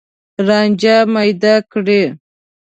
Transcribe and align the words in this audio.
رانجه 0.47 0.95
میده 1.13 1.53
کړي 1.71 2.01